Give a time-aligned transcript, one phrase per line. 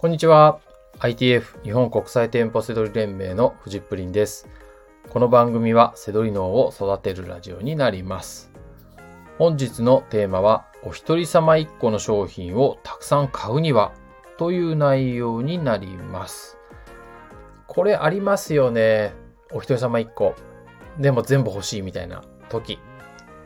[0.00, 0.60] こんにちは。
[1.00, 4.46] ITF 日本国際店舗セドリ連盟のフジップリンです。
[5.10, 8.52] この番組はセドリ脳を育てるラジオになります。
[9.38, 13.90] 本日のテーマは、お一人様一個の商品をたくさん買うには
[14.36, 16.58] という内容になります。
[17.66, 19.14] これありますよね。
[19.50, 20.36] お一人様一個。
[21.00, 22.78] でも全部欲しいみたいな時。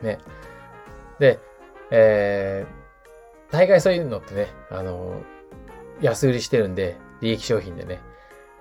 [0.03, 0.19] ね。
[1.17, 1.39] で、
[1.89, 5.19] えー、大概そういうのってね、あの、
[6.03, 8.01] 安売りしてるんで、利益商品でね、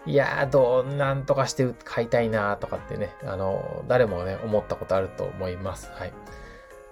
[0.06, 5.90] いやー、どう、なんとかして買いたいなーとかってね、あの、誰もね、思ったことあると思います。
[5.92, 6.12] はい。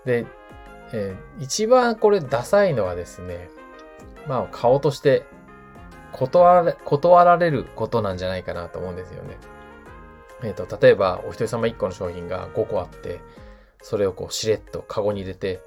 [0.05, 0.27] で、
[0.93, 3.49] えー一番これダサいのはですね、
[4.27, 5.25] まあ、顔として
[6.13, 9.39] 断られ、断られることなんじゃないかなと思うんですよね。
[10.43, 13.21] えっ、と、例えば、お一人様1個の商品が5個あって、
[13.83, 15.61] それをこう、しれっとカゴに入れて、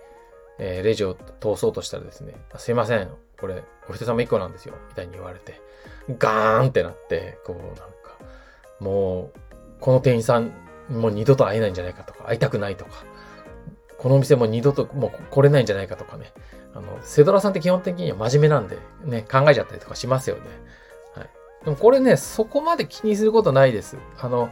[0.59, 3.09] えーレジを通そうとしたらですね、すいません、
[3.39, 5.61] これ、お人様1個なんですよ、みたいに言われて、
[6.17, 7.83] ガーンってなって、こう、なんか、
[8.79, 9.39] もう、
[9.79, 10.51] この店員さん、
[10.89, 12.91] もう二度と会えないんじゃないかとか、会いたくないとか、
[13.97, 16.33] このお店も二度ともう来れないんじゃないかとかね。
[16.75, 20.41] あの、セドラさんって基本的には真面目なんで、ね、考えちゃったりとかしますよね。
[21.15, 21.29] はい。
[21.63, 23.97] でもこれね、そこまで気にすることないです。
[24.19, 24.49] あの、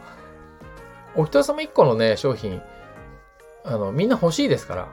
[1.14, 2.62] お人様一個のね、商品、
[3.64, 4.88] あの、みんな欲しいですから。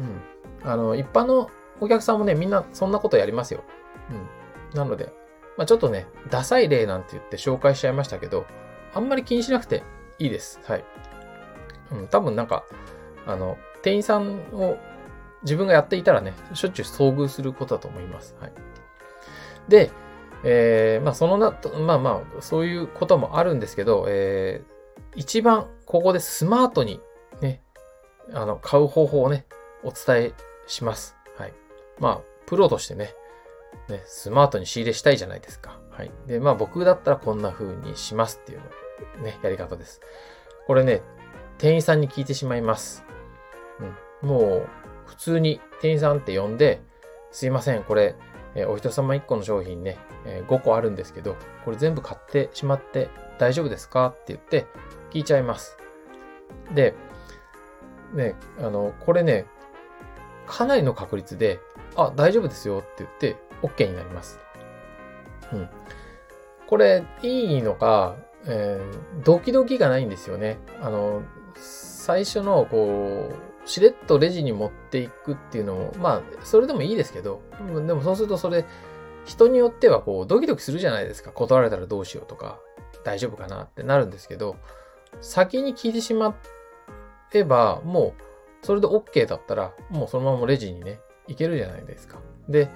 [0.00, 0.68] うん。
[0.68, 1.48] あの、一般の
[1.80, 3.62] お客さんもね、みんなそんなことやりますよ。
[4.10, 4.28] うん。
[4.76, 5.12] なので、
[5.56, 8.46] まあちょっとね、ダサい例なんて言って紹介しちゃいましたけど、
[8.94, 9.82] あんまり気にしなくて
[10.18, 10.60] いいです。
[10.64, 10.84] はい。
[11.92, 12.64] うん、多分なんか、
[13.26, 14.78] あの、店員さんを
[15.42, 18.36] 自分がやっていたらね、しょっちゅう遭遇することだと思います。
[18.40, 18.52] はい。
[19.68, 19.90] で、
[20.42, 24.72] えー、まあそのな、まあまあ、そういうこともあるんですけど、えー、
[25.16, 27.00] 一番ここでスマートに
[27.40, 27.62] ね、
[28.32, 29.46] あの、買う方法をね、
[29.82, 30.32] お伝え
[30.66, 31.16] します。
[31.36, 31.52] はい。
[31.98, 33.14] まあ、プロとしてね、
[33.88, 35.78] ね、スマートに仕入れしたいじゃないですか。
[35.90, 36.10] はい。
[36.26, 38.60] で、まあ僕だったらこんな風にしますっていう、
[39.22, 40.00] ね、やり方です。
[40.66, 41.02] これね、
[41.58, 43.04] 店員さんに聞いてしまいます。
[44.22, 44.28] うん。
[44.28, 44.68] もう、
[45.06, 46.82] 普通に店員さんって呼んで、
[47.32, 48.16] すいません、これ、
[48.54, 53.08] えーお一様一個の商品ね、えー5個あるんですけど、これ全部買ってしまって
[53.38, 54.66] 大丈夫ですかって言って
[55.10, 55.76] 聞いちゃいます。
[56.74, 56.94] で、
[58.12, 59.46] ね、あの、これね、
[60.46, 61.60] かなりの確率で、
[61.96, 64.38] あ、大丈夫ですよって言って OK になります。
[65.52, 65.68] うん。
[66.66, 68.16] これ、いいのか、
[68.46, 70.58] えードキドキがないんですよね。
[70.80, 71.22] あの、
[71.56, 73.30] 最初の、こ
[73.64, 77.42] う、しれっとレジに持っていくっていうのも、まあ、それでもいいですけど、
[77.86, 78.64] でもそうするとそれ、
[79.24, 81.30] 人によってはこう、ドキドキするじゃないですか。
[81.32, 82.58] 断られたらどうしようとか、
[83.04, 84.56] 大丈夫かなってなるんですけど、
[85.20, 86.34] 先に聞いてしま
[87.32, 92.18] えば、もう、それで OK だったら、もうそのままレジにね、行けるじゃないですか。
[92.48, 92.68] で、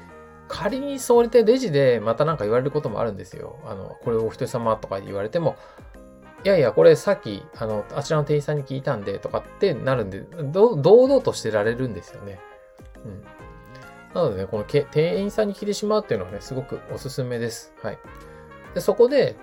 [0.49, 3.59] 仮にそれでレジでまたなんか言われることもあるんですよ。
[3.65, 5.57] あの、これお一人様とか言われても、
[6.45, 10.21] いやいや、これさっき、あの、あちらの店員さんに聞いたんで、とかってなるんで、
[10.53, 12.39] 堂々としてられるんですよね。
[13.05, 13.25] うん。
[14.15, 17.73] なのでね、このけ店員さんに聞いてしまうっていうのはね、すごくおすすめです。
[17.83, 17.99] はい。
[18.75, 19.37] で、そこで、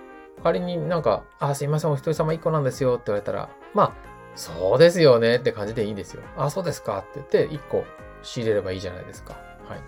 [0.44, 3.92] 仮になんか、あ、すいません、お一人様一個なんですよって言われたら、まあ、
[4.36, 6.22] そうですよねって感じでいいんですよ。
[6.36, 7.84] あ、そうですかって言って、一個
[8.22, 9.34] 仕入れればいいじゃないですか。
[9.68, 9.80] はい。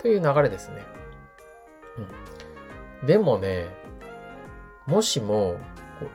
[0.00, 0.84] という流れですね。
[3.02, 3.06] うん。
[3.06, 3.66] でもね、
[4.86, 5.56] もしも、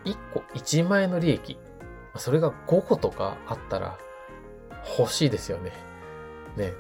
[0.06, 1.58] 1個1万円の利益、
[2.16, 3.98] それが5個とかあったら
[4.98, 5.72] 欲しいですよね。
[6.58, 6.74] ね。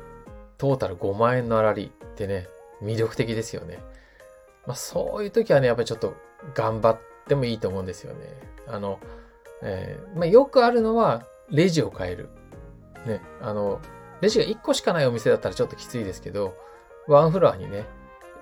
[0.57, 2.47] トータル5万円の粗利ってね、
[2.81, 3.79] 魅力的ですよね。
[4.65, 6.15] まあそういう時はね、やっぱりちょっと
[6.53, 8.19] 頑張ってもいいと思うんですよね。
[8.67, 8.99] あの、
[9.61, 12.29] えーまあよくあるのはレジを変える。
[13.05, 13.21] ね。
[13.41, 13.81] あの、
[14.21, 16.55] レジが1個しかないお店だったらちょっときついですけど、
[17.07, 17.85] ワンフロアにね、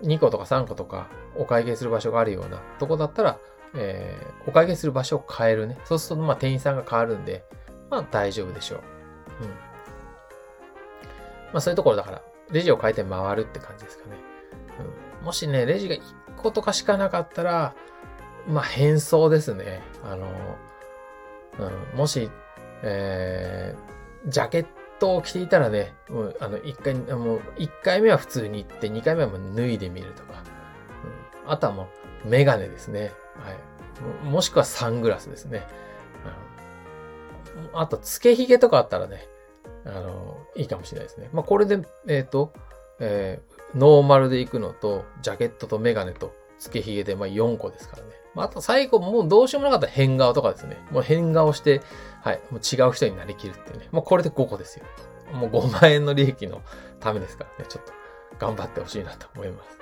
[0.03, 3.39] 2個とか3個とかお会計する場所があるようなとこだったら、
[3.73, 5.77] えーお会計する場所を変えるね。
[5.85, 7.44] そうすると、まあ、店員さんが変わるんで、
[7.89, 8.79] まあ、大丈夫でしょう。
[9.44, 9.49] うん。
[9.49, 9.55] ま
[11.55, 14.16] あ、そういうところだから、レジを変えて回るって感じですかね。
[15.19, 15.25] うん。
[15.25, 16.02] もしね、レジが1
[16.37, 17.75] 個とかしかなかったら、
[18.47, 19.81] まあ、変装ですね。
[20.03, 20.28] あの、
[21.59, 22.31] うん、もし、
[22.81, 30.43] えー、ジャケットトを着ていたらね、もう、あの、一回、もう、一回目は普通に行って、二回目はもう脱いでみるとか。
[31.43, 31.51] うん。
[31.51, 31.89] あとはも
[32.25, 33.11] う、メガネですね。
[33.35, 34.27] はい。
[34.29, 35.67] もしくはサングラスですね。
[37.73, 39.27] あと、つけひげとかあったらね、
[39.85, 41.29] あの、いいかもしれないですね。
[41.33, 42.53] まあ、これで、えっ、と、
[42.99, 48.09] えーノーマルで行くのと、ジャケットとメガネと、つけひげで、まあ、4個ですからね。
[48.33, 50.78] まあ、あと最後、もうどうしようもなかったら変顔とかですね。
[50.91, 51.81] もう変顔して、
[52.22, 53.89] はい、もう違う人になりきるっていうね。
[53.91, 54.85] もうこれで5個ですよ。
[55.33, 56.61] もう5万円の利益の
[56.99, 57.66] ためですからね。
[57.67, 57.93] ちょっと
[58.39, 59.78] 頑張ってほしいなと思います。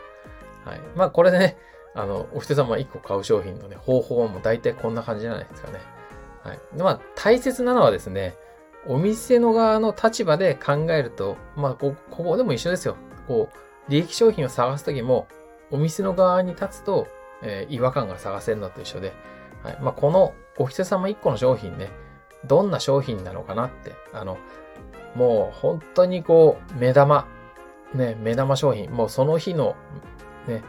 [0.66, 0.81] はい。
[0.96, 1.57] まあこれでね、
[1.96, 5.80] あの、お人様1個買う商品のね、方法はもう大体こんな感じじゃないですかね。
[6.44, 6.60] はい。
[6.78, 8.36] まあ大切なのはですね、
[8.88, 12.95] お店の側の立場で考えると、まあこ、ここでも一緒ですよ。
[13.28, 15.28] こう、利益商品を探すときも、
[15.72, 17.07] お店の側に立つと、
[17.44, 19.14] えー、違和感が探せるのと一緒で、
[19.64, 19.78] はい。
[19.82, 21.90] まあ、このお人様1個の商品ね、
[22.46, 24.38] どんな商品なのかなって、あの、
[25.16, 27.28] もう本当にこう、目玉、
[27.94, 29.76] ね、目玉商品、もうその日の、
[30.48, 30.64] ね、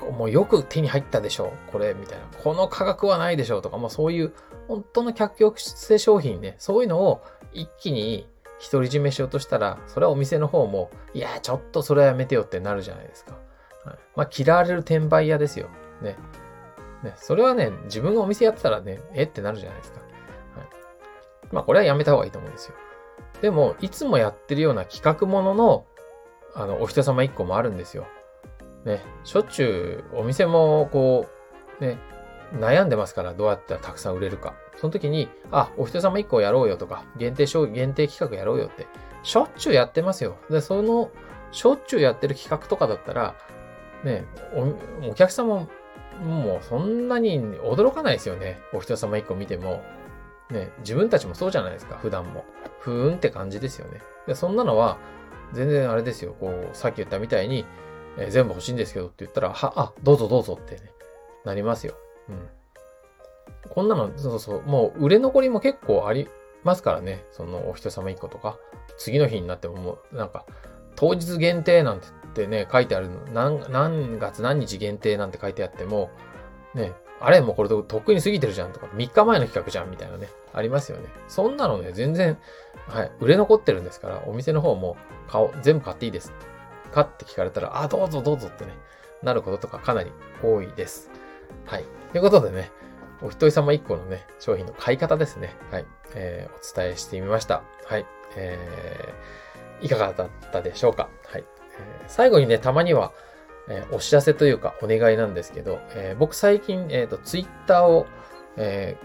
[0.00, 2.24] もうよく手に入ったでしょう、これ、みたいな。
[2.42, 4.32] この価格はないでしょうとか、もうそういう、
[4.68, 7.22] 本当の客寄せ商品ね、そういうのを
[7.52, 8.28] 一気に
[8.70, 13.32] 独り占めしようとしたら、それはお店の方も、いや、ちょっとそれはやめてよってなるじゃないですか。
[13.84, 15.68] はい、まあ、嫌われる転売屋ですよ。
[16.02, 16.16] ね。
[17.02, 20.00] ね、それはね、自分がお店やってたらね、えってなるじゃないですか。
[20.00, 20.08] はい。
[21.50, 22.74] まあ、これはやめた方がいいと思うんですよ。
[23.40, 25.86] でも、いつもやってるような企画ものの、
[26.54, 28.06] あの、お人様一個もあるんですよ。
[28.84, 31.26] ね、しょっちゅうお店もこ
[31.80, 31.98] う、ね、
[32.52, 34.54] 悩んでますから、どうやったらたくさん売れるか。
[34.76, 38.86] その時に、あ、お人様一個やろうよとか、限定商、限定企画やろうよって、
[39.22, 40.36] しょっちゅうやってますよ。
[40.50, 41.10] で、その、
[41.50, 43.34] しょっちゅうやってる企画とかだったら、
[44.04, 44.24] ね、
[45.02, 45.68] お、お客様
[46.20, 48.60] もうそんなに驚かないですよね。
[48.72, 49.82] お人様一個見ても。
[50.50, 52.44] ね、自分たちもそうじゃないですか、普段も。
[52.80, 54.00] ふーんって感じですよね。
[54.26, 54.98] で、そんなのは、
[55.52, 56.34] 全然あれですよ。
[56.38, 57.64] こう、さっき言ったみたいに、
[58.18, 60.82] えー、全部欲しいんですけどって言ったら、は、あ、どうぞどうぞってね、
[61.44, 61.94] なりますよ。
[62.28, 62.48] うん。
[63.70, 66.28] こんなの、そうそう、もう売れ残りも結構あり
[66.64, 67.24] ますからね。
[67.30, 68.58] そのお人様一個とか。
[68.98, 70.44] 次の日になってももう、なんか、
[70.96, 76.10] 当日限定なんてってね、書いてあるの、何、何月何日限定なんて書いてあっても、
[76.74, 81.08] ね、あれもうこれとっくに過ぎてるじゃんとか、3日前の企画じゃんみたいなね、ありますよね。
[81.28, 82.38] そんなのね、全然、
[82.88, 84.96] はい、売れ残ってるんですから、お店の方も
[85.28, 86.32] 顔、全部買っていいです。
[86.90, 88.72] かって聞かれたら、あ、どうぞどうぞってね、
[89.22, 90.12] なることとかかなり
[90.42, 91.10] 多いです。
[91.66, 91.84] はい。
[92.12, 92.70] ということでね、
[93.22, 95.56] お一人様一個のね、商品の買い方ですね。
[95.70, 95.86] はい。
[96.14, 97.62] えー、お伝えしてみました。
[97.86, 98.06] はい。
[98.36, 101.44] えー、いかがだったでしょうかはい。
[102.08, 103.12] 最後にね、たまには、
[103.68, 108.06] えー、お知らせというかお願いなんですけど、えー、僕最近、えっ、ー、と、ツイッターを、
[108.56, 108.96] え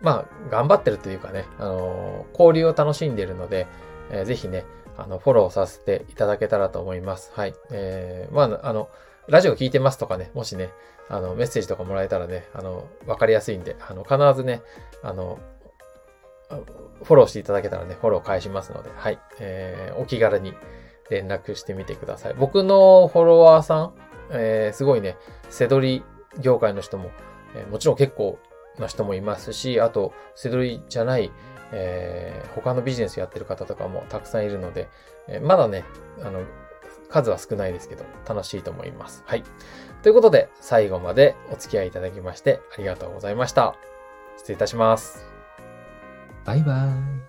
[0.00, 3.66] まあ、頑張ってるというかね、あの交流を楽しんでいるので、
[4.10, 4.64] えぜひね、
[4.96, 7.32] あの、フォローさせていただけたらと思います。
[7.34, 7.54] はい。
[7.70, 8.88] えー、まあ、あの、
[9.28, 10.70] ラジオ聞いてますとかね、もしね、
[11.08, 14.62] あの、メッセージとかもらえたらね、あの、わかりやすいんで、あの、必ずね、
[15.02, 15.38] あの、
[17.02, 19.18] フォローしていただけたらね、フォロー返しますので、はい。
[19.38, 20.54] えー、お気軽に
[21.10, 22.34] 連絡してみてください。
[22.34, 23.92] 僕のフォロワーさん、
[24.30, 25.16] えー、すごいね、
[25.50, 26.02] セドリ
[26.38, 27.10] 業界の人も、
[27.54, 28.38] えー、もちろん結構
[28.78, 31.30] な人もいますし、あと、セドリじゃない、
[31.72, 34.88] えー、他のビジネスやってる方とかもたくさんいるので、
[35.28, 35.84] え、まだね、
[36.22, 36.42] あの、
[37.08, 39.22] 数は少ないですけど、楽しいと思います。
[39.26, 39.42] はい。
[40.02, 43.74] ということで、最後までお付き合いいただきましてありがとうございました。
[44.36, 45.26] 失礼いたします。
[46.44, 47.19] バイバーイ。